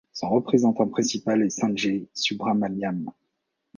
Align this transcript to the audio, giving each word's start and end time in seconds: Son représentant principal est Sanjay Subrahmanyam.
Son 0.13 0.29
représentant 0.31 0.87
principal 0.87 1.43
est 1.43 1.51
Sanjay 1.51 2.07
Subrahmanyam. 2.15 3.11